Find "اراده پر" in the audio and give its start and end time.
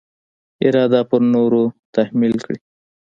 0.65-1.21